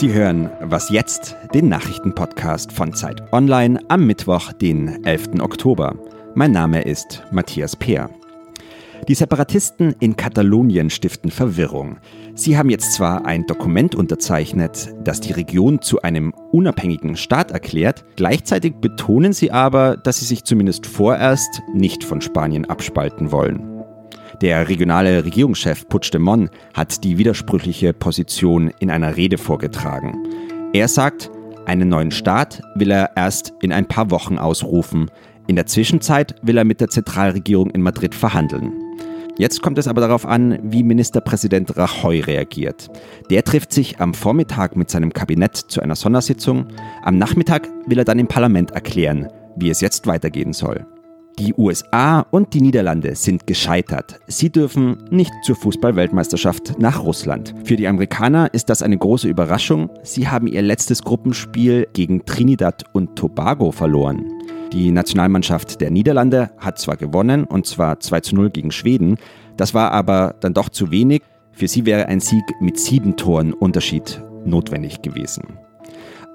Sie 0.00 0.14
hören 0.14 0.48
Was 0.62 0.88
jetzt, 0.88 1.36
den 1.52 1.68
Nachrichtenpodcast 1.68 2.72
von 2.72 2.94
Zeit 2.94 3.22
Online 3.32 3.78
am 3.88 4.06
Mittwoch, 4.06 4.50
den 4.54 5.04
11. 5.04 5.40
Oktober. 5.40 5.94
Mein 6.34 6.52
Name 6.52 6.80
ist 6.80 7.22
Matthias 7.32 7.76
Peer. 7.76 8.08
Die 9.08 9.14
Separatisten 9.14 9.94
in 10.00 10.16
Katalonien 10.16 10.88
stiften 10.88 11.30
Verwirrung. 11.30 11.98
Sie 12.34 12.56
haben 12.56 12.70
jetzt 12.70 12.94
zwar 12.94 13.26
ein 13.26 13.46
Dokument 13.46 13.94
unterzeichnet, 13.94 14.94
das 15.04 15.20
die 15.20 15.32
Region 15.32 15.82
zu 15.82 16.00
einem 16.00 16.32
unabhängigen 16.52 17.16
Staat 17.16 17.50
erklärt, 17.50 18.04
gleichzeitig 18.16 18.76
betonen 18.76 19.34
sie 19.34 19.50
aber, 19.50 19.98
dass 19.98 20.20
sie 20.20 20.26
sich 20.26 20.44
zumindest 20.44 20.86
vorerst 20.86 21.60
nicht 21.74 22.04
von 22.04 22.22
Spanien 22.22 22.64
abspalten 22.64 23.32
wollen. 23.32 23.79
Der 24.40 24.70
regionale 24.70 25.22
Regierungschef 25.22 25.86
Puigdemont 25.86 26.50
hat 26.72 27.04
die 27.04 27.18
widersprüchliche 27.18 27.92
Position 27.92 28.72
in 28.78 28.90
einer 28.90 29.18
Rede 29.18 29.36
vorgetragen. 29.36 30.16
Er 30.72 30.88
sagt, 30.88 31.30
einen 31.66 31.90
neuen 31.90 32.10
Staat 32.10 32.62
will 32.74 32.90
er 32.90 33.10
erst 33.16 33.52
in 33.60 33.70
ein 33.70 33.86
paar 33.86 34.10
Wochen 34.10 34.38
ausrufen. 34.38 35.10
In 35.46 35.56
der 35.56 35.66
Zwischenzeit 35.66 36.36
will 36.40 36.56
er 36.56 36.64
mit 36.64 36.80
der 36.80 36.88
Zentralregierung 36.88 37.68
in 37.70 37.82
Madrid 37.82 38.14
verhandeln. 38.14 38.72
Jetzt 39.36 39.60
kommt 39.60 39.76
es 39.76 39.88
aber 39.88 40.00
darauf 40.00 40.24
an, 40.24 40.58
wie 40.62 40.82
Ministerpräsident 40.82 41.76
Rajoy 41.76 42.20
reagiert. 42.20 42.88
Der 43.28 43.44
trifft 43.44 43.74
sich 43.74 44.00
am 44.00 44.14
Vormittag 44.14 44.74
mit 44.74 44.88
seinem 44.88 45.12
Kabinett 45.12 45.56
zu 45.56 45.82
einer 45.82 45.96
Sondersitzung. 45.96 46.68
Am 47.02 47.18
Nachmittag 47.18 47.68
will 47.86 47.98
er 47.98 48.04
dann 48.06 48.18
im 48.18 48.26
Parlament 48.26 48.70
erklären, 48.70 49.28
wie 49.56 49.68
es 49.68 49.82
jetzt 49.82 50.06
weitergehen 50.06 50.54
soll. 50.54 50.86
Die 51.40 51.54
USA 51.56 52.20
und 52.30 52.52
die 52.52 52.60
Niederlande 52.60 53.16
sind 53.16 53.46
gescheitert. 53.46 54.20
Sie 54.26 54.50
dürfen 54.50 54.98
nicht 55.10 55.32
zur 55.42 55.56
Fußballweltmeisterschaft 55.56 56.78
nach 56.78 57.02
Russland. 57.02 57.54
Für 57.64 57.76
die 57.76 57.88
Amerikaner 57.88 58.52
ist 58.52 58.68
das 58.68 58.82
eine 58.82 58.98
große 58.98 59.26
Überraschung. 59.26 59.88
Sie 60.02 60.28
haben 60.28 60.46
ihr 60.46 60.60
letztes 60.60 61.02
Gruppenspiel 61.02 61.88
gegen 61.94 62.26
Trinidad 62.26 62.84
und 62.92 63.16
Tobago 63.16 63.72
verloren. 63.72 64.22
Die 64.74 64.90
Nationalmannschaft 64.90 65.80
der 65.80 65.90
Niederlande 65.90 66.50
hat 66.58 66.78
zwar 66.78 66.98
gewonnen, 66.98 67.44
und 67.44 67.66
zwar 67.66 67.98
2 68.00 68.20
zu 68.20 68.34
0 68.34 68.50
gegen 68.50 68.70
Schweden, 68.70 69.16
das 69.56 69.72
war 69.72 69.92
aber 69.92 70.34
dann 70.40 70.52
doch 70.52 70.68
zu 70.68 70.90
wenig. 70.90 71.22
Für 71.52 71.68
sie 71.68 71.86
wäre 71.86 72.06
ein 72.06 72.20
Sieg 72.20 72.44
mit 72.60 72.78
sieben 72.78 73.16
Toren 73.16 73.54
Unterschied 73.54 74.22
notwendig 74.44 75.00
gewesen. 75.00 75.58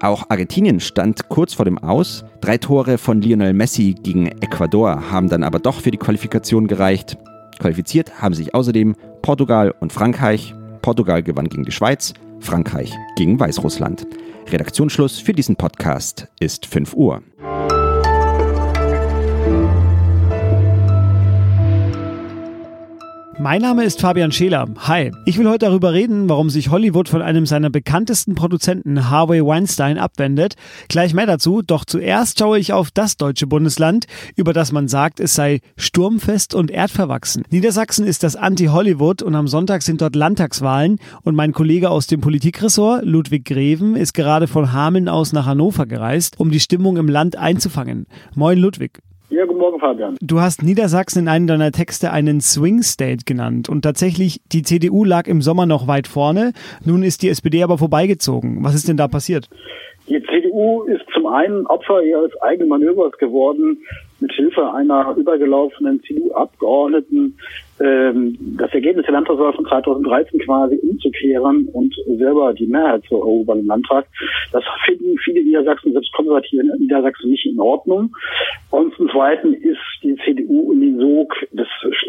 Auch 0.00 0.28
Argentinien 0.28 0.80
stand 0.80 1.28
kurz 1.28 1.54
vor 1.54 1.64
dem 1.64 1.78
Aus. 1.78 2.24
Drei 2.42 2.58
Tore 2.58 2.98
von 2.98 3.22
Lionel 3.22 3.54
Messi 3.54 3.94
gegen 3.94 4.26
Ecuador 4.26 5.10
haben 5.10 5.28
dann 5.28 5.42
aber 5.42 5.58
doch 5.58 5.80
für 5.80 5.90
die 5.90 5.96
Qualifikation 5.96 6.66
gereicht. 6.66 7.16
Qualifiziert 7.58 8.20
haben 8.20 8.34
sich 8.34 8.54
außerdem 8.54 8.94
Portugal 9.22 9.74
und 9.80 9.92
Frankreich. 9.92 10.54
Portugal 10.82 11.22
gewann 11.22 11.48
gegen 11.48 11.64
die 11.64 11.72
Schweiz, 11.72 12.12
Frankreich 12.40 12.92
gegen 13.16 13.40
Weißrussland. 13.40 14.06
Redaktionsschluss 14.48 15.18
für 15.18 15.32
diesen 15.32 15.56
Podcast 15.56 16.28
ist 16.38 16.66
5 16.66 16.94
Uhr. 16.94 17.22
Mein 23.38 23.60
Name 23.60 23.84
ist 23.84 24.00
Fabian 24.00 24.32
Scheler. 24.32 24.66
Hi. 24.78 25.12
Ich 25.26 25.36
will 25.36 25.46
heute 25.46 25.66
darüber 25.66 25.92
reden, 25.92 26.26
warum 26.26 26.48
sich 26.48 26.70
Hollywood 26.70 27.10
von 27.10 27.20
einem 27.20 27.44
seiner 27.44 27.68
bekanntesten 27.68 28.34
Produzenten 28.34 29.10
Harvey 29.10 29.44
Weinstein 29.44 29.98
abwendet. 29.98 30.54
Gleich 30.88 31.12
mehr 31.12 31.26
dazu, 31.26 31.60
doch 31.60 31.84
zuerst 31.84 32.38
schaue 32.38 32.58
ich 32.58 32.72
auf 32.72 32.90
das 32.90 33.18
deutsche 33.18 33.46
Bundesland, 33.46 34.06
über 34.36 34.54
das 34.54 34.72
man 34.72 34.88
sagt, 34.88 35.20
es 35.20 35.34
sei 35.34 35.60
sturmfest 35.76 36.54
und 36.54 36.70
erdverwachsen. 36.70 37.42
Niedersachsen 37.50 38.06
ist 38.06 38.22
das 38.22 38.36
Anti-Hollywood 38.36 39.20
und 39.20 39.34
am 39.34 39.48
Sonntag 39.48 39.82
sind 39.82 40.00
dort 40.00 40.16
Landtagswahlen 40.16 40.98
und 41.22 41.34
mein 41.34 41.52
Kollege 41.52 41.90
aus 41.90 42.06
dem 42.06 42.22
Politikressort, 42.22 43.04
Ludwig 43.04 43.44
Greven, 43.44 43.96
ist 43.96 44.14
gerade 44.14 44.46
von 44.46 44.72
Hameln 44.72 45.10
aus 45.10 45.34
nach 45.34 45.44
Hannover 45.44 45.84
gereist, 45.84 46.40
um 46.40 46.50
die 46.50 46.60
Stimmung 46.60 46.96
im 46.96 47.08
Land 47.08 47.36
einzufangen. 47.36 48.06
Moin 48.34 48.56
Ludwig. 48.58 49.02
Ja, 49.28 49.44
guten 49.44 49.58
Morgen, 49.58 49.80
Fabian. 49.80 50.16
Du 50.20 50.40
hast 50.40 50.62
Niedersachsen 50.62 51.20
in 51.22 51.28
einem 51.28 51.48
deiner 51.48 51.72
Texte 51.72 52.12
einen 52.12 52.40
Swing 52.40 52.82
State 52.82 53.24
genannt. 53.26 53.68
Und 53.68 53.82
tatsächlich, 53.82 54.40
die 54.52 54.62
CDU 54.62 55.04
lag 55.04 55.26
im 55.26 55.42
Sommer 55.42 55.66
noch 55.66 55.88
weit 55.88 56.06
vorne. 56.06 56.52
Nun 56.84 57.02
ist 57.02 57.22
die 57.22 57.28
SPD 57.28 57.64
aber 57.64 57.76
vorbeigezogen. 57.76 58.62
Was 58.62 58.76
ist 58.76 58.88
denn 58.88 58.96
da 58.96 59.08
passiert? 59.08 59.48
Die 60.08 60.22
CDU 60.22 60.84
ist 60.84 61.02
zum 61.12 61.26
einen 61.26 61.66
Opfer 61.66 62.02
ihres 62.02 62.30
eigenen 62.40 62.68
Manövers 62.68 63.18
geworden, 63.18 63.78
mit 64.20 64.30
Hilfe 64.32 64.72
einer 64.72 65.16
übergelaufenen 65.16 66.00
CDU-Abgeordneten 66.04 67.36
das 67.78 68.72
Ergebnis 68.72 69.04
der 69.04 69.14
Landtagswahl 69.14 69.52
von 69.52 69.66
2013 69.66 70.40
quasi 70.40 70.76
umzukehren 70.76 71.68
und 71.72 71.94
selber 72.18 72.54
die 72.54 72.66
Mehrheit 72.66 73.02
zu 73.08 73.16
erobern 73.16 73.60
im 73.60 73.66
Landtag. 73.66 74.06
Das 74.52 74.64
finden 74.84 75.16
viele 75.18 75.42
Niedersachsen, 75.42 75.92
selbst 75.92 76.12
konservative 76.12 76.62
Niedersachsen, 76.78 77.30
nicht 77.30 77.44
in 77.46 77.60
Ordnung. 77.60 78.14
Und 78.70 78.94
zum 78.94 79.08
Zweiten 79.10 79.54
ist 79.54 79.78
die 80.02 80.16
CDU 80.24 80.72
in 80.72 80.80
den 80.80 80.98
Sog 80.98 81.34
des 81.52 81.66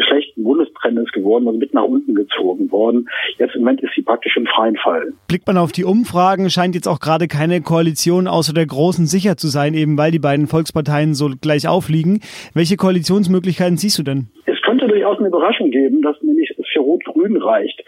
schlechten 0.08 0.44
Bundestrendes 0.44 1.12
geworden, 1.12 1.48
also 1.48 1.60
mit 1.60 1.74
nach 1.74 1.84
unten 1.84 2.16
gezogen 2.16 2.72
worden. 2.72 3.08
Jetzt 3.38 3.56
im 3.56 3.62
Moment 3.62 3.82
ist 3.82 3.92
sie 3.96 4.02
praktisch 4.02 4.38
im 4.38 4.46
freien 4.48 4.78
Fall. 4.78 5.14
Blickt 5.28 5.48
man 5.48 5.58
auf 5.58 5.72
die 5.72 5.84
Umfragen, 5.84 6.50
scheint 6.50 6.76
jetzt 6.76 6.88
auch 6.88 7.00
gerade 7.00 7.28
keine 7.28 7.62
Koalition 7.62 8.28
außer 8.28 8.54
der 8.54 8.66
Großen 8.66 9.06
sicher 9.06 9.38
zu 9.38 9.48
sein, 9.48 9.74
eben 9.74 9.98
weil 9.98 10.12
die 10.12 10.20
beiden 10.20 10.48
Volksparteien 10.48 11.14
so 11.14 11.30
gleich 11.42 11.68
aufliegen. 11.68 12.22
Welche 12.54 12.78
Koalitionsmöglichkeiten 12.78 13.78
siehst 13.78 14.00
du 14.00 14.04
denn? 14.04 14.28
Es 14.46 14.57
durchaus 14.98 15.20
eine 15.20 15.28
Überraschung 15.28 15.72
geben, 15.72 16.02
dass 16.02 16.22
nämlich 16.22 16.50
es 16.58 16.68
für 16.72 16.80
Rot-Grün 16.80 17.38
reicht. 17.38 17.84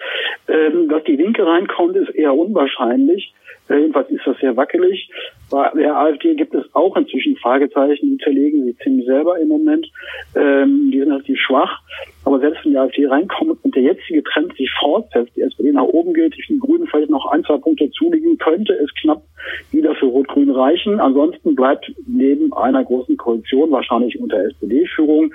Ähm, 0.48 0.90
dass 0.90 1.04
die 1.04 1.16
Linke 1.16 1.46
reinkommt, 1.46 1.96
ist 1.96 2.10
eher 2.16 2.34
unwahrscheinlich. 2.34 3.34
Äh, 3.70 3.80
jedenfalls 3.80 4.10
ist 4.10 4.26
das 4.26 4.38
sehr 4.40 4.56
wackelig. 4.56 5.10
Bei 5.50 5.70
der 5.76 5.98
AfD 5.98 6.36
gibt 6.36 6.54
es 6.54 6.64
auch 6.74 6.96
inzwischen 6.96 7.36
Fragezeichen, 7.38 8.12
die 8.12 8.24
zerlegen 8.24 8.66
sich 8.66 8.78
ziemlich 8.80 9.06
selber 9.06 9.40
im 9.40 9.48
Moment. 9.48 9.88
Ähm, 10.36 10.92
die 10.92 11.00
sind 11.00 11.12
relativ 11.12 11.40
schwach. 11.40 11.82
Aber 12.26 12.40
selbst 12.40 12.64
wenn 12.64 12.74
die 12.74 12.78
AfD 12.78 13.08
reinkommt 13.08 13.58
und 13.64 13.76
der 13.76 13.84
jetzige 13.84 14.24
Trend 14.24 14.56
sich 14.56 14.70
fortsetzt, 14.80 15.36
die 15.36 15.42
SPD 15.42 15.72
nach 15.72 15.84
oben 15.84 16.14
geht, 16.14 16.36
die 16.36 16.60
Grünen 16.60 16.88
vielleicht 16.88 17.10
noch 17.10 17.26
ein, 17.32 17.44
zwei 17.44 17.58
Punkte 17.58 17.90
zulegen, 17.92 18.38
könnte 18.38 18.74
es 18.74 18.94
knapp 19.02 19.24
wieder 19.72 19.96
für 19.96 20.06
Rot-Grün 20.06 20.52
reichen. 20.52 21.00
Ansonsten 21.00 21.56
bleibt 21.56 21.92
neben 22.06 22.54
einer 22.54 22.84
großen 22.84 23.18
Koalition, 23.18 23.72
wahrscheinlich 23.72 24.20
unter 24.20 24.38
SPD-Führung, 24.38 25.34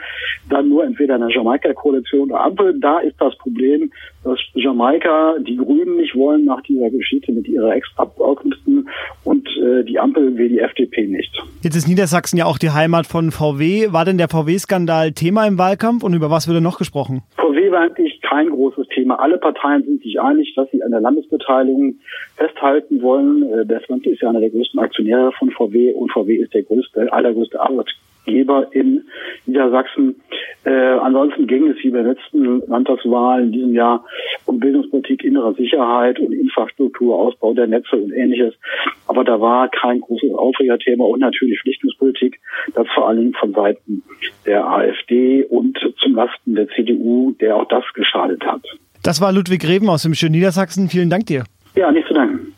dann 0.51 0.69
nur 0.69 0.85
entweder 0.85 1.15
eine 1.17 1.33
Jamaika-Koalition 1.33 2.31
oder 2.31 2.43
Ampel. 2.43 2.79
Da 2.79 3.01
ist 3.01 3.21
das 3.21 3.37
Problem, 3.39 3.91
dass 4.23 4.39
Jamaika 4.55 5.37
die 5.41 5.57
Grünen 5.57 5.97
nicht 5.97 6.15
wollen 6.15 6.45
nach 6.45 6.61
dieser 6.63 6.91
Geschichte 6.91 7.33
mit 7.33 7.49
ihrer 7.49 7.75
Ex-Abgeordneten 7.75 8.89
und 9.25 9.49
äh, 9.57 9.85
die 9.85 9.99
Ampel 10.05 10.37
will 10.37 10.51
die 10.51 10.59
FDP 10.59 11.07
nicht. 11.07 11.33
Jetzt 11.63 11.77
ist 11.77 11.89
Niedersachsen 11.89 12.37
ja 12.37 12.45
auch 12.45 12.59
die 12.59 12.71
Heimat 12.71 13.07
von 13.07 13.31
VW. 13.31 13.91
War 13.91 14.05
denn 14.05 14.19
der 14.19 14.29
VW-Skandal 14.29 15.13
Thema 15.13 15.47
im 15.47 15.57
Wahlkampf 15.57 16.05
und 16.05 16.13
über 16.13 16.31
was 16.31 16.47
wird 16.47 16.63
noch 16.63 16.77
gesprochen? 16.77 17.23
VW 17.37 17.71
war 17.71 17.81
eigentlich 17.81 18.21
kein 18.21 18.51
großes 18.51 18.87
Thema. 18.89 19.19
Alle 19.19 19.39
Parteien 19.39 19.83
sind 19.83 20.03
sich 20.03 20.21
einig, 20.21 20.53
dass 20.57 20.71
sie 20.71 20.83
an 20.83 20.91
der 20.91 21.01
Landesbeteiligung 21.01 21.97
festhalten 22.37 23.01
wollen. 23.01 23.43
Äh, 23.51 23.65
das 23.65 23.89
Land 23.89 24.07
ist 24.07 24.21
ja 24.21 24.29
einer 24.29 24.41
der 24.41 24.51
größten 24.51 24.79
Aktionäre 24.79 25.33
von 25.39 25.51
VW 25.51 25.95
und 25.95 26.13
VW 26.13 26.37
ist 26.37 26.53
der 26.53 26.65
größte, 26.65 27.11
allergrößte 27.11 27.59
Arbeitgeber 27.59 28.05
Geber 28.25 28.69
in 28.73 29.05
Niedersachsen. 29.47 30.17
Äh, 30.65 30.71
ansonsten 30.71 31.47
ging 31.47 31.69
es 31.69 31.77
wie 31.83 31.91
bei 31.91 31.99
den 31.99 32.09
letzten 32.09 32.63
Landtagswahlen 32.69 33.47
in 33.47 33.53
diesem 33.53 33.75
Jahr 33.75 34.05
um 34.47 34.59
Bildungspolitik, 34.59 35.25
innere 35.25 35.55
Sicherheit 35.55 36.19
und 36.19 36.33
Infrastruktur, 36.33 37.17
Ausbau 37.17 37.55
der 37.55 37.67
Netze 37.67 37.97
und 37.97 38.13
ähnliches. 38.13 38.55
Aber 39.07 39.25
da 39.25 39.41
war 39.41 39.69
kein 39.69 40.01
großes 40.01 40.33
Aufregerthema 40.35 41.05
und 41.05 41.21
natürlich 41.21 41.61
Flüchtlingspolitik, 41.61 42.41
das 42.75 42.87
vor 42.95 43.09
allen 43.09 43.19
Dingen 43.19 43.35
von 43.35 43.53
Seiten 43.53 44.03
der 44.47 44.67
AfD 44.67 45.45
und 45.45 45.79
zum 46.03 46.15
Lasten 46.15 46.55
der 46.55 46.69
CDU, 46.69 47.33
der 47.41 47.57
auch 47.57 47.69
das 47.69 47.85
geschadet 47.95 48.45
hat. 48.45 48.63
Das 49.03 49.21
war 49.21 49.33
Ludwig 49.33 49.69
Reven 49.69 49.89
aus 49.89 50.03
dem 50.03 50.15
schönen 50.15 50.33
Niedersachsen. 50.33 50.89
Vielen 50.89 51.11
Dank 51.11 51.27
dir. 51.27 51.45
Ja, 51.77 51.91
nicht 51.93 52.09
zu 52.09 52.15
danken. 52.15 52.55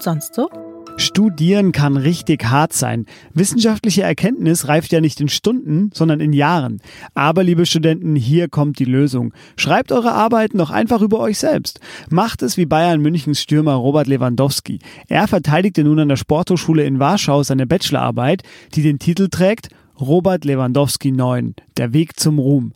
Und 0.00 0.04
sonst 0.04 0.34
so? 0.34 0.48
Studieren 0.96 1.72
kann 1.72 1.98
richtig 1.98 2.46
hart 2.46 2.72
sein. 2.72 3.04
Wissenschaftliche 3.34 4.02
Erkenntnis 4.02 4.66
reift 4.66 4.92
ja 4.92 5.02
nicht 5.02 5.20
in 5.20 5.28
Stunden, 5.28 5.90
sondern 5.92 6.20
in 6.20 6.32
Jahren. 6.32 6.80
Aber 7.12 7.44
liebe 7.44 7.66
Studenten, 7.66 8.16
hier 8.16 8.48
kommt 8.48 8.78
die 8.78 8.86
Lösung. 8.86 9.34
Schreibt 9.58 9.92
eure 9.92 10.12
Arbeiten 10.12 10.56
doch 10.56 10.70
einfach 10.70 11.02
über 11.02 11.20
euch 11.20 11.36
selbst. 11.36 11.80
Macht 12.08 12.40
es 12.40 12.56
wie 12.56 12.64
Bayern 12.64 13.02
Münchens 13.02 13.42
Stürmer 13.42 13.74
Robert 13.74 14.06
Lewandowski. 14.06 14.78
Er 15.06 15.28
verteidigte 15.28 15.84
nun 15.84 16.00
an 16.00 16.08
der 16.08 16.16
Sporthochschule 16.16 16.84
in 16.84 16.98
Warschau 16.98 17.42
seine 17.42 17.66
Bachelorarbeit, 17.66 18.42
die 18.74 18.80
den 18.80 18.98
Titel 18.98 19.28
trägt 19.28 19.68
Robert 20.00 20.46
Lewandowski 20.46 21.12
9. 21.12 21.56
Der 21.76 21.92
Weg 21.92 22.18
zum 22.18 22.38
Ruhm. 22.38 22.72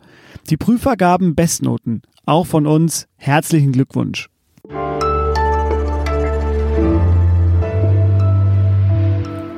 Die 0.51 0.57
Prüfer 0.57 0.95
gaben 0.95 1.33
Bestnoten. 1.33 2.03
Auch 2.27 2.45
von 2.45 2.67
uns 2.67 3.07
herzlichen 3.15 3.73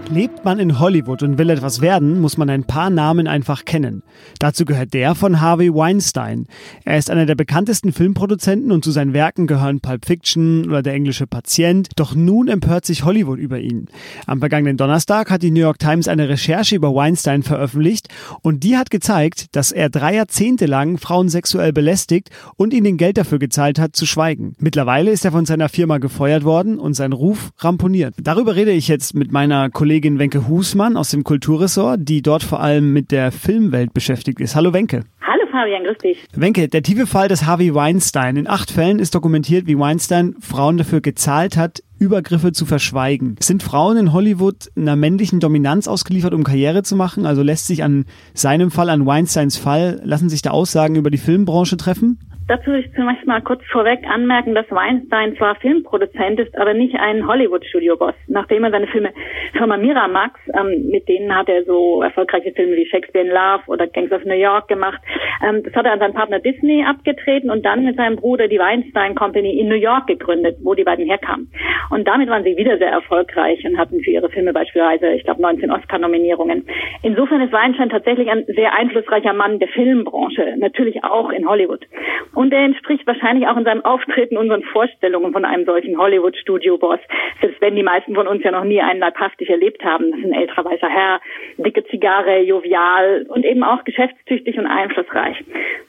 Lebt 0.09 0.45
man 0.45 0.57
in 0.57 0.79
Hollywood 0.79 1.21
und 1.21 1.37
will 1.37 1.49
etwas 1.49 1.81
werden, 1.81 2.21
muss 2.21 2.37
man 2.37 2.49
ein 2.49 2.63
paar 2.63 2.89
Namen 2.89 3.27
einfach 3.27 3.65
kennen. 3.65 4.03
Dazu 4.39 4.63
gehört 4.63 4.93
der 4.93 5.15
von 5.15 5.41
Harvey 5.41 5.73
Weinstein. 5.73 6.47
Er 6.85 6.97
ist 6.97 7.11
einer 7.11 7.25
der 7.25 7.35
bekanntesten 7.35 7.91
Filmproduzenten 7.91 8.71
und 8.71 8.85
zu 8.85 8.91
seinen 8.91 9.11
Werken 9.11 9.47
gehören 9.47 9.81
Pulp 9.81 10.05
Fiction 10.05 10.65
oder 10.65 10.81
Der 10.81 10.93
englische 10.93 11.27
Patient. 11.27 11.89
Doch 11.97 12.15
nun 12.15 12.47
empört 12.47 12.85
sich 12.85 13.03
Hollywood 13.03 13.37
über 13.37 13.59
ihn. 13.59 13.87
Am 14.27 14.39
vergangenen 14.39 14.77
Donnerstag 14.77 15.29
hat 15.29 15.43
die 15.43 15.51
New 15.51 15.59
York 15.59 15.79
Times 15.79 16.07
eine 16.07 16.29
Recherche 16.29 16.77
über 16.77 16.95
Weinstein 16.95 17.43
veröffentlicht 17.43 18.07
und 18.41 18.63
die 18.63 18.77
hat 18.77 18.89
gezeigt, 18.89 19.57
dass 19.57 19.73
er 19.73 19.89
drei 19.89 20.15
Jahrzehnte 20.15 20.67
lang 20.67 20.97
Frauen 20.99 21.27
sexuell 21.27 21.73
belästigt 21.73 22.29
und 22.55 22.73
ihnen 22.73 22.95
Geld 22.95 23.17
dafür 23.17 23.39
gezahlt 23.39 23.77
hat, 23.77 23.97
zu 23.97 24.05
schweigen. 24.05 24.55
Mittlerweile 24.59 25.11
ist 25.11 25.25
er 25.25 25.33
von 25.33 25.45
seiner 25.45 25.67
Firma 25.67 25.97
gefeuert 25.97 26.45
worden 26.45 26.79
und 26.79 26.93
sein 26.93 27.11
Ruf 27.11 27.51
ramponiert. 27.57 28.15
Darüber 28.21 28.55
rede 28.55 28.71
ich 28.71 28.87
jetzt 28.87 29.13
mit 29.13 29.33
meiner 29.33 29.69
Kollegin 29.69 29.96
Kollegin 29.97 30.19
Wenke 30.19 30.47
Husmann 30.47 30.95
aus 30.95 31.09
dem 31.09 31.23
Kulturressort, 31.23 32.01
die 32.03 32.21
dort 32.21 32.43
vor 32.43 32.59
allem 32.59 32.93
mit 32.93 33.09
der 33.09 33.31
Filmwelt 33.31 33.95
beschäftigt 33.95 34.39
ist. 34.39 34.55
Hallo 34.55 34.71
Wenke. 34.71 35.05
Hallo 35.21 35.41
Fabian, 35.49 35.85
grüß 35.85 35.97
dich. 35.97 36.23
Wenke, 36.35 36.67
der 36.67 36.83
tiefe 36.83 37.07
Fall 37.07 37.29
des 37.29 37.47
Harvey 37.47 37.73
Weinstein. 37.73 38.37
In 38.37 38.47
acht 38.47 38.69
Fällen 38.69 38.99
ist 38.99 39.15
dokumentiert, 39.15 39.65
wie 39.65 39.79
Weinstein 39.79 40.35
Frauen 40.39 40.77
dafür 40.77 41.01
gezahlt 41.01 41.57
hat, 41.57 41.81
Übergriffe 41.97 42.51
zu 42.51 42.67
verschweigen. 42.67 43.37
Sind 43.39 43.63
Frauen 43.63 43.97
in 43.97 44.13
Hollywood 44.13 44.69
einer 44.75 44.95
männlichen 44.95 45.39
Dominanz 45.39 45.87
ausgeliefert, 45.87 46.35
um 46.35 46.43
Karriere 46.43 46.83
zu 46.83 46.95
machen? 46.95 47.25
Also 47.25 47.41
lässt 47.41 47.65
sich 47.65 47.83
an 47.83 48.05
seinem 48.35 48.69
Fall, 48.69 48.91
an 48.91 49.07
Weinsteins 49.07 49.57
Fall, 49.57 49.99
lassen 50.03 50.29
sich 50.29 50.43
da 50.43 50.51
Aussagen 50.51 50.95
über 50.95 51.09
die 51.09 51.17
Filmbranche 51.17 51.75
treffen? 51.77 52.19
Dazu 52.47 52.71
will 52.71 52.79
ich 52.79 52.93
zunächst 52.95 53.27
mal 53.27 53.41
kurz 53.41 53.61
vorweg 53.69 54.05
anmerken, 54.07 54.55
dass 54.55 54.71
Weinstein 54.71 55.35
zwar 55.35 55.55
Filmproduzent 55.55 56.39
ist, 56.39 56.57
aber 56.57 56.73
nicht 56.73 56.95
ein 56.95 57.27
Hollywood-Studio-Boss. 57.27 58.15
Nachdem 58.27 58.63
er 58.63 58.71
seine 58.71 58.87
Filme 58.87 59.09
Firma 59.53 59.77
Miramax, 59.77 60.39
ähm, 60.53 60.89
mit 60.89 61.07
denen 61.07 61.35
hat 61.35 61.49
er 61.49 61.63
so 61.63 62.01
erfolgreiche 62.01 62.51
Filme 62.51 62.75
wie 62.75 62.85
Shakespeare 62.85 63.25
in 63.25 63.31
Love 63.31 63.63
oder 63.67 63.87
Gangs 63.87 64.11
of 64.11 64.25
New 64.25 64.35
York 64.35 64.67
gemacht, 64.67 65.01
ähm, 65.43 65.63
das 65.63 65.73
hat 65.73 65.85
er 65.85 65.93
an 65.93 65.99
seinen 65.99 66.13
Partner 66.13 66.39
Disney 66.39 66.83
abgetreten 66.83 67.49
und 67.49 67.65
dann 67.65 67.83
mit 67.83 67.97
seinem 67.97 68.15
Bruder 68.15 68.47
die 68.47 68.59
Weinstein 68.59 69.15
Company 69.15 69.59
in 69.59 69.67
New 69.67 69.75
York 69.75 70.07
gegründet, 70.07 70.57
wo 70.63 70.73
die 70.73 70.83
beiden 70.83 71.05
herkamen. 71.05 71.51
Und 71.89 72.07
damit 72.07 72.29
waren 72.29 72.43
sie 72.43 72.57
wieder 72.57 72.77
sehr 72.77 72.89
erfolgreich 72.89 73.63
und 73.65 73.77
hatten 73.77 74.01
für 74.01 74.11
ihre 74.11 74.29
Filme 74.29 74.53
beispielsweise, 74.53 75.11
ich 75.11 75.23
glaube, 75.23 75.41
19 75.41 75.71
Oscar-Nominierungen. 75.71 76.65
Insofern 77.03 77.41
ist 77.41 77.53
Weinstein 77.53 77.89
tatsächlich 77.89 78.29
ein 78.29 78.45
sehr 78.47 78.73
einflussreicher 78.73 79.33
Mann 79.33 79.59
der 79.59 79.67
Filmbranche, 79.69 80.55
natürlich 80.57 81.03
auch 81.03 81.29
in 81.29 81.47
Hollywood. 81.47 81.85
Und 82.33 82.53
er 82.53 82.65
entspricht 82.65 83.05
wahrscheinlich 83.07 83.47
auch 83.47 83.57
in 83.57 83.63
seinem 83.63 83.85
Auftreten 83.85 84.37
unseren 84.37 84.63
Vorstellungen 84.63 85.31
von 85.33 85.45
einem 85.45 85.65
solchen 85.65 85.97
Hollywood-Studio-Boss. 85.97 86.99
Selbst 87.41 87.61
wenn 87.61 87.75
die 87.75 87.83
meisten 87.83 88.15
von 88.15 88.27
uns 88.27 88.43
ja 88.43 88.51
noch 88.51 88.63
nie 88.63 88.81
einen 88.81 88.99
leibhaftig 89.37 89.49
erlebt 89.49 89.83
haben. 89.83 90.11
Das 90.11 90.19
ist 90.19 90.25
ein 90.25 90.33
älterer 90.33 90.65
weißer 90.65 90.89
Herr, 90.89 91.21
dicke 91.57 91.83
Zigarre, 91.85 92.41
jovial 92.41 93.25
und 93.29 93.45
eben 93.45 93.63
auch 93.63 93.83
geschäftstüchtig 93.83 94.57
und 94.57 94.65
einflussreich. 94.65 95.37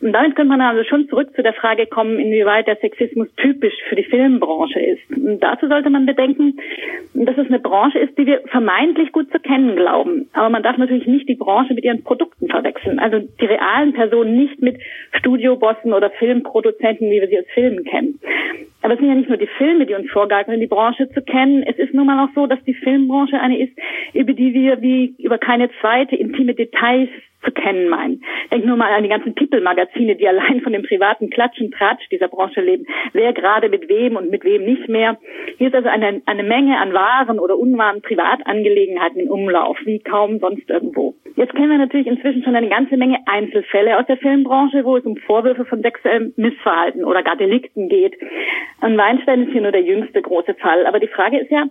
Und 0.01 0.13
damit 0.13 0.37
könnte 0.37 0.51
man 0.51 0.61
also 0.61 0.85
schon 0.85 1.09
zurück 1.09 1.35
zu 1.35 1.43
der 1.43 1.55
Frage 1.55 1.87
kommen, 1.87 2.19
inwieweit 2.19 2.67
der 2.67 2.77
Sexismus 2.77 3.29
typisch 3.37 3.75
für 3.89 3.97
die 3.97 4.05
Filmbranche 4.05 4.81
ist. 4.81 5.11
Und 5.11 5.41
dazu 5.41 5.69
sollte 5.69 5.91
man 5.91 6.07
bedenken, 6.07 6.59
dass 7.15 7.37
es 7.37 7.47
eine 7.47 7.59
Branche 7.59 7.99
ist, 7.99 8.17
die 8.19 8.27
wir 8.27 8.41
vermeintlich 8.47 9.13
gut 9.13 9.31
zu 9.31 9.41
kennen 9.41 9.77
glauben. 9.77 10.29
Aber 10.33 10.51
man 10.51 10.63
darf 10.63 10.77
natürlich 10.77 11.07
nicht 11.07 11.29
die 11.29 11.35
Branche 11.35 11.75
mit 11.75 11.85
ihren 11.85 12.05
Produkten 12.05 12.49
verwechseln. 12.49 12.99
Also 12.99 13.19
die 13.19 13.47
realen 13.47 13.93
Personen 13.93 14.37
nicht 14.37 14.61
mit 14.61 14.79
Studiobossen 15.13 15.93
oder 15.93 16.11
Film 16.11 16.29
Filmproduzenten, 16.29 17.11
wie 17.11 17.21
wir 17.21 17.29
sie 17.29 17.39
aus 17.39 17.47
Filmen 17.55 17.85
kennen. 17.85 18.21
Aber 18.89 18.95
es 18.95 19.01
sind 19.01 19.11
ja 19.11 19.17
nicht 19.17 19.29
nur 19.29 19.37
die 19.37 19.51
Filme, 19.59 19.85
die 19.85 19.93
uns 19.93 20.11
vorgaukeln, 20.11 20.61
die 20.61 20.67
Branche 20.67 21.11
zu 21.11 21.21
kennen. 21.21 21.63
Es 21.63 21.77
ist 21.77 21.93
nun 21.93 22.07
mal 22.07 22.25
auch 22.25 22.31
so, 22.35 22.47
dass 22.47 22.59
die 22.65 22.73
Filmbranche 22.73 23.39
eine 23.39 23.59
ist, 23.59 23.77
über 24.15 24.33
die 24.33 24.55
wir 24.55 24.81
wie 24.81 25.15
über 25.19 25.37
keine 25.37 25.69
zweite 25.83 26.17
intime 26.17 26.55
Details 26.55 27.11
zu 27.45 27.51
kennen 27.53 27.91
meinen. 27.91 28.25
Denk 28.51 28.65
nur 28.65 28.79
mal 28.79 28.91
an 28.91 29.03
die 29.03 29.11
ganzen 29.11 29.35
People-Magazine, 29.35 30.17
die 30.17 30.27
allein 30.27 30.63
von 30.63 30.73
dem 30.73 30.85
privaten 30.85 31.29
Klatsch 31.29 31.61
und 31.61 31.75
Tratsch 31.75 32.09
dieser 32.11 32.29
Branche 32.29 32.63
leben. 32.63 32.87
Wer 33.13 33.35
gerade 33.35 33.69
mit 33.69 33.91
wem 33.91 34.17
und 34.17 34.31
mit 34.31 34.43
wem 34.45 34.65
nicht 34.65 34.89
mehr. 34.89 35.19
Hier 35.59 35.69
ist 35.69 35.75
also 35.75 35.91
eine, 35.91 36.23
eine 36.25 36.43
Menge 36.43 36.79
an 36.79 36.95
wahren 36.95 37.39
oder 37.41 37.59
unwahren 37.59 38.01
Privatangelegenheiten 38.01 39.21
im 39.21 39.31
Umlauf, 39.31 39.77
wie 39.85 39.99
kaum 39.99 40.39
sonst 40.39 40.71
irgendwo. 40.71 41.15
Jetzt 41.39 41.55
kennen 41.55 41.71
wir 41.71 41.79
natürlich 41.79 42.09
inzwischen 42.09 42.43
schon 42.43 42.57
eine 42.57 42.69
ganze 42.69 42.97
Menge 42.97 43.19
Einzelfälle 43.27 43.97
aus 43.97 44.07
der 44.07 44.17
Filmbranche, 44.17 44.85
wo 44.85 44.97
es 44.97 45.05
um 45.05 45.17
Vorwürfe 45.17 45.65
von 45.65 45.83
sexuellem 45.83 46.33
Missverhalten 46.35 47.05
oder 47.05 47.23
gar 47.23 47.37
Delikten 47.37 47.89
geht. 47.89 48.19
Und 48.81 48.99
Weinstein 48.99 49.45
ist 49.45 49.53
hier 49.53 49.61
nur 49.61 49.71
der 49.71 49.83
jüngste 49.83 50.21
große 50.21 50.55
Fall. 50.55 50.85
Aber 50.85 50.99
die 50.99 51.07
Frage 51.07 51.39
ist 51.39 51.53
ja, 51.53 51.67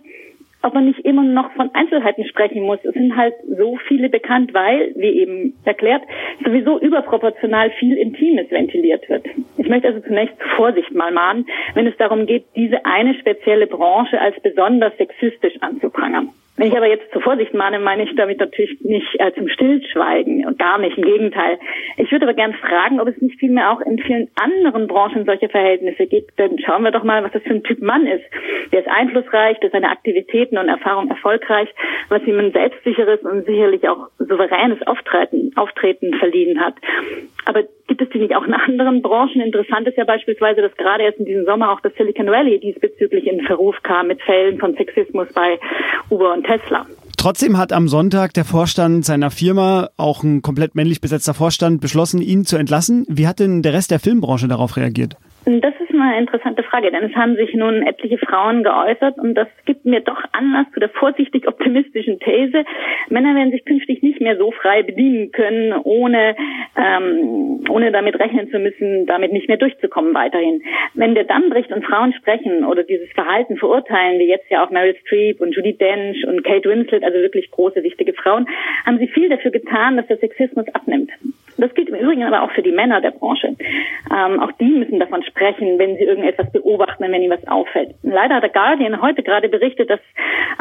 ob 0.62 0.72
man 0.72 0.86
nicht 0.86 1.00
immer 1.00 1.22
noch 1.22 1.52
von 1.52 1.68
Einzelheiten 1.74 2.24
sprechen 2.24 2.62
muss. 2.62 2.78
Es 2.82 2.94
sind 2.94 3.14
halt 3.14 3.34
so 3.58 3.76
viele 3.86 4.08
bekannt, 4.08 4.54
weil, 4.54 4.94
wie 4.96 5.20
eben 5.20 5.52
erklärt, 5.66 6.02
sowieso 6.42 6.80
überproportional 6.80 7.70
viel 7.72 7.98
Intimes 7.98 8.50
ventiliert 8.50 9.06
wird. 9.10 9.26
Ich 9.58 9.68
möchte 9.68 9.88
also 9.88 10.00
zunächst 10.00 10.42
Vorsicht 10.56 10.94
mal 10.94 11.12
mahnen, 11.12 11.44
wenn 11.74 11.86
es 11.86 11.96
darum 11.98 12.24
geht, 12.24 12.46
diese 12.56 12.86
eine 12.86 13.12
spezielle 13.16 13.66
Branche 13.66 14.18
als 14.18 14.40
besonders 14.40 14.96
sexistisch 14.96 15.60
anzuprangern. 15.60 16.30
Wenn 16.58 16.66
ich 16.66 16.76
aber 16.76 16.88
jetzt 16.88 17.12
zur 17.12 17.22
Vorsicht 17.22 17.54
mahne, 17.54 17.78
meine 17.78 18.02
ich 18.02 18.14
damit 18.16 18.40
natürlich 18.40 18.80
nicht 18.80 19.14
äh, 19.20 19.32
zum 19.34 19.48
Stillschweigen 19.48 20.44
und 20.44 20.58
gar 20.58 20.78
nicht, 20.78 20.98
im 20.98 21.04
Gegenteil. 21.04 21.56
Ich 21.96 22.10
würde 22.10 22.26
aber 22.26 22.34
gern 22.34 22.52
fragen, 22.54 23.00
ob 23.00 23.06
es 23.06 23.16
nicht 23.22 23.38
vielmehr 23.38 23.70
auch 23.70 23.80
in 23.80 23.96
vielen 24.00 24.28
anderen 24.34 24.88
Branchen 24.88 25.24
solche 25.24 25.48
Verhältnisse 25.48 26.06
gibt. 26.06 26.36
Denn 26.36 26.58
schauen 26.58 26.82
wir 26.82 26.90
doch 26.90 27.04
mal, 27.04 27.22
was 27.22 27.30
das 27.30 27.44
für 27.44 27.54
ein 27.54 27.62
Typ 27.62 27.80
Mann 27.80 28.06
ist. 28.08 28.24
Der 28.72 28.80
ist 28.80 28.88
einflussreich, 28.88 29.60
der 29.60 29.70
seine 29.70 29.88
Aktivitäten 29.88 30.58
und 30.58 30.68
Erfahrung 30.68 31.08
erfolgreich, 31.08 31.68
was 32.08 32.22
ihm 32.24 32.40
ein 32.40 32.50
selbstsicheres 32.50 33.20
und 33.20 33.46
sicherlich 33.46 33.88
auch 33.88 34.08
souveränes 34.18 34.84
Auftreten, 34.84 35.52
Auftreten 35.54 36.14
verliehen 36.14 36.60
hat. 36.60 36.74
Aber 37.48 37.62
gibt 37.86 38.02
es 38.02 38.10
die 38.10 38.18
nicht 38.18 38.36
auch 38.36 38.44
in 38.44 38.52
anderen 38.52 39.00
Branchen? 39.00 39.40
Interessant 39.40 39.88
ist 39.88 39.96
ja 39.96 40.04
beispielsweise, 40.04 40.60
dass 40.60 40.76
gerade 40.76 41.04
erst 41.04 41.18
in 41.18 41.24
diesem 41.24 41.46
Sommer 41.46 41.72
auch 41.72 41.80
das 41.80 41.94
Silicon 41.94 42.26
Valley 42.26 42.60
diesbezüglich 42.60 43.26
in 43.26 43.40
Verruf 43.40 43.74
kam 43.82 44.08
mit 44.08 44.20
Fällen 44.20 44.58
von 44.58 44.74
Sexismus 44.74 45.28
bei 45.32 45.58
Uber 46.10 46.34
und 46.34 46.44
Tesla. 46.44 46.84
Trotzdem 47.16 47.56
hat 47.56 47.72
am 47.72 47.88
Sonntag 47.88 48.34
der 48.34 48.44
Vorstand 48.44 49.06
seiner 49.06 49.30
Firma, 49.30 49.88
auch 49.96 50.22
ein 50.22 50.42
komplett 50.42 50.74
männlich 50.74 51.00
besetzter 51.00 51.32
Vorstand, 51.32 51.80
beschlossen, 51.80 52.20
ihn 52.20 52.44
zu 52.44 52.58
entlassen. 52.58 53.06
Wie 53.08 53.26
hat 53.26 53.40
denn 53.40 53.62
der 53.62 53.72
Rest 53.72 53.92
der 53.92 53.98
Filmbranche 53.98 54.46
darauf 54.46 54.76
reagiert? 54.76 55.16
Das 55.48 55.72
ist 55.80 55.90
eine 55.90 56.18
interessante 56.18 56.62
Frage, 56.62 56.90
denn 56.90 57.04
es 57.04 57.16
haben 57.16 57.34
sich 57.36 57.54
nun 57.54 57.80
etliche 57.82 58.18
Frauen 58.18 58.62
geäußert 58.62 59.16
und 59.16 59.34
das 59.34 59.48
gibt 59.64 59.86
mir 59.86 60.00
doch 60.00 60.22
Anlass 60.32 60.66
zu 60.74 60.80
der 60.80 60.90
vorsichtig 60.90 61.48
optimistischen 61.48 62.20
These, 62.20 62.66
Männer 63.08 63.34
werden 63.34 63.50
sich 63.50 63.64
künftig 63.64 64.02
nicht 64.02 64.20
mehr 64.20 64.36
so 64.36 64.50
frei 64.50 64.82
bedienen 64.82 65.32
können, 65.32 65.72
ohne, 65.72 66.36
ähm, 66.76 67.64
ohne 67.70 67.92
damit 67.92 68.20
rechnen 68.20 68.50
zu 68.50 68.58
müssen, 68.58 69.06
damit 69.06 69.32
nicht 69.32 69.48
mehr 69.48 69.56
durchzukommen 69.56 70.12
weiterhin. 70.12 70.60
Wenn 70.92 71.14
der 71.14 71.24
Damm 71.24 71.48
bricht 71.48 71.72
und 71.72 71.82
Frauen 71.82 72.12
sprechen 72.12 72.66
oder 72.66 72.82
dieses 72.82 73.10
Verhalten 73.12 73.56
verurteilen, 73.56 74.18
wie 74.18 74.28
jetzt 74.28 74.50
ja 74.50 74.62
auch 74.62 74.70
Meryl 74.70 74.96
Streep 75.06 75.40
und 75.40 75.56
Judy 75.56 75.78
Dench 75.78 76.26
und 76.26 76.44
Kate 76.44 76.68
Winslet, 76.68 77.02
also 77.04 77.20
wirklich 77.20 77.50
große, 77.50 77.82
wichtige 77.82 78.12
Frauen, 78.12 78.46
haben 78.84 78.98
sie 78.98 79.08
viel 79.08 79.30
dafür 79.30 79.50
getan, 79.50 79.96
dass 79.96 80.06
der 80.08 80.18
Sexismus 80.18 80.66
abnimmt. 80.74 81.10
Das 81.58 81.74
gilt 81.74 81.88
im 81.88 81.96
Übrigen 81.96 82.22
aber 82.22 82.42
auch 82.42 82.52
für 82.52 82.62
die 82.62 82.72
Männer 82.72 83.00
der 83.00 83.10
Branche. 83.10 83.56
Ähm, 84.14 84.40
auch 84.40 84.52
die 84.52 84.70
müssen 84.70 85.00
davon 85.00 85.22
sprechen, 85.24 85.78
wenn 85.78 85.96
sie 85.96 86.04
irgendetwas 86.04 86.50
beobachten, 86.52 87.02
wenn 87.02 87.20
ihnen 87.20 87.36
was 87.36 87.46
auffällt. 87.48 87.94
Leider 88.02 88.36
hat 88.36 88.44
der 88.44 88.50
Guardian 88.50 89.02
heute 89.02 89.22
gerade 89.22 89.48
berichtet, 89.48 89.90
dass 89.90 90.00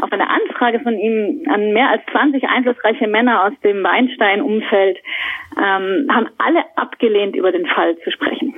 auf 0.01 0.11
eine 0.11 0.27
Anfrage 0.27 0.79
von 0.79 0.97
ihm 0.97 1.43
an 1.49 1.73
mehr 1.73 1.89
als 1.89 2.01
20 2.11 2.43
einflussreiche 2.43 3.07
Männer 3.07 3.45
aus 3.45 3.53
dem 3.63 3.83
Weinstein-Umfeld 3.83 4.97
ähm, 5.57 6.09
haben 6.11 6.29
alle 6.37 6.63
abgelehnt, 6.75 7.35
über 7.35 7.51
den 7.51 7.67
Fall 7.67 7.97
zu 7.99 8.11
sprechen. 8.11 8.55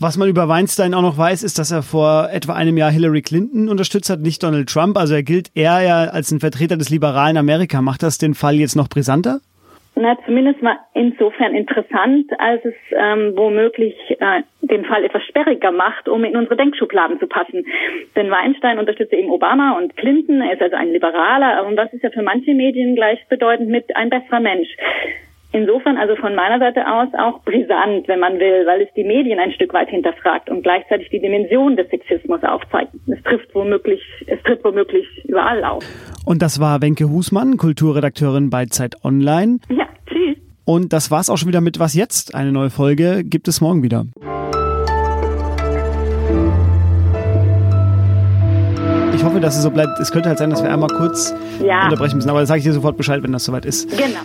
Was 0.00 0.16
man 0.16 0.28
über 0.28 0.48
Weinstein 0.48 0.94
auch 0.94 1.02
noch 1.02 1.16
weiß, 1.16 1.44
ist, 1.44 1.60
dass 1.60 1.70
er 1.70 1.84
vor 1.84 2.28
etwa 2.32 2.54
einem 2.54 2.76
Jahr 2.76 2.90
Hillary 2.90 3.22
Clinton 3.22 3.68
unterstützt 3.68 4.10
hat, 4.10 4.18
nicht 4.18 4.42
Donald 4.42 4.68
Trump. 4.68 4.98
Also 4.98 5.14
er 5.14 5.22
gilt 5.22 5.50
eher 5.54 5.80
ja 5.82 6.04
als 6.06 6.32
ein 6.32 6.40
Vertreter 6.40 6.76
des 6.76 6.90
liberalen 6.90 7.36
Amerika. 7.36 7.80
Macht 7.82 8.02
das 8.02 8.18
den 8.18 8.34
Fall 8.34 8.56
jetzt 8.56 8.74
noch 8.74 8.88
brisanter? 8.88 9.40
Na, 10.02 10.18
zumindest 10.26 10.60
mal 10.62 10.78
insofern 10.94 11.54
interessant, 11.54 12.26
als 12.38 12.64
es 12.64 12.74
ähm, 12.90 13.34
womöglich 13.36 13.94
äh, 14.18 14.42
den 14.60 14.84
Fall 14.84 15.04
etwas 15.04 15.22
sperriger 15.26 15.70
macht, 15.70 16.08
um 16.08 16.24
in 16.24 16.34
unsere 16.34 16.56
Denkschubladen 16.56 17.20
zu 17.20 17.28
passen. 17.28 17.64
Denn 18.16 18.28
Weinstein 18.28 18.80
unterstützt 18.80 19.12
eben 19.12 19.30
Obama 19.30 19.78
und 19.78 19.96
Clinton, 19.96 20.40
er 20.40 20.54
ist 20.54 20.62
also 20.62 20.74
ein 20.74 20.90
Liberaler 20.90 21.64
und 21.68 21.76
das 21.76 21.92
ist 21.92 22.02
ja 22.02 22.10
für 22.10 22.22
manche 22.22 22.52
Medien 22.52 22.96
gleichbedeutend 22.96 23.68
mit 23.68 23.94
ein 23.94 24.10
besserer 24.10 24.40
Mensch. 24.40 24.70
Insofern 25.52 25.98
also 25.98 26.16
von 26.16 26.34
meiner 26.34 26.58
Seite 26.58 26.90
aus 26.90 27.08
auch 27.16 27.44
brisant, 27.44 28.08
wenn 28.08 28.18
man 28.18 28.40
will, 28.40 28.66
weil 28.66 28.82
es 28.82 28.88
die 28.96 29.04
Medien 29.04 29.38
ein 29.38 29.52
Stück 29.52 29.72
weit 29.72 29.90
hinterfragt 29.90 30.50
und 30.50 30.62
gleichzeitig 30.62 31.10
die 31.10 31.20
Dimension 31.20 31.76
des 31.76 31.88
Sexismus 31.90 32.42
aufzeigt. 32.42 32.90
Es 33.06 33.22
trifft 33.22 33.54
womöglich, 33.54 34.02
es 34.26 34.42
tritt 34.42 34.64
womöglich 34.64 35.06
überall 35.26 35.62
auf. 35.62 35.84
Und 36.24 36.42
das 36.42 36.58
war 36.58 36.80
Wenke 36.82 37.08
Husmann, 37.08 37.56
Kulturredakteurin 37.56 38.50
bei 38.50 38.64
Zeit 38.64 38.96
Online. 39.04 39.58
Ja. 39.68 39.91
Und 40.64 40.92
das 40.92 41.10
war's 41.10 41.28
auch 41.28 41.36
schon 41.38 41.48
wieder 41.48 41.60
mit 41.60 41.78
Was 41.78 41.94
jetzt? 41.94 42.34
Eine 42.34 42.52
neue 42.52 42.70
Folge 42.70 43.24
gibt 43.24 43.48
es 43.48 43.60
morgen 43.60 43.82
wieder. 43.82 44.06
ich 49.14 49.22
hoffe, 49.24 49.38
dass 49.40 49.56
es 49.56 49.62
so 49.62 49.70
bleibt. 49.70 50.00
Es 50.00 50.10
könnte 50.10 50.28
halt 50.28 50.38
sein, 50.38 50.50
dass 50.50 50.62
wir 50.64 50.72
einmal 50.72 50.88
kurz 50.88 51.32
Ja. 51.64 51.84
unterbrechen 51.84 52.16
müssen, 52.16 52.28
aber 52.30 52.40
da 52.40 52.46
sage 52.46 52.58
ich 52.58 52.64
dir 52.64 52.72
sofort 52.72 52.96
Bescheid, 52.96 53.22
wenn 53.22 53.30
das 53.32 53.44
soweit 53.44 53.64
ist. 53.64 53.88
Genau. 53.90 54.18